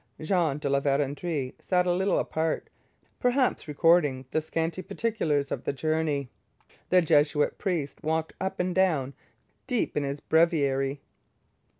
[0.19, 2.71] Jean de La Vérendrye sat a little apart,
[3.19, 6.27] perhaps recording the scanty particulars of the journey.
[6.89, 9.13] The Jesuit priest walked up and down,
[9.67, 11.01] deep in his breviary.